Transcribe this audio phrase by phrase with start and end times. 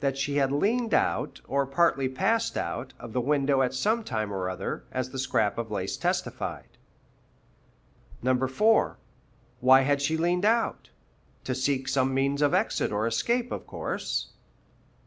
[0.00, 4.30] That she had leaned out, or partly passed out, of the window at some time
[4.30, 6.76] or other, as the scrap of lace testified.
[8.22, 8.98] 4.
[9.60, 10.90] Why had she leaned out?
[11.44, 14.34] To seek some means of exit or escape, of course.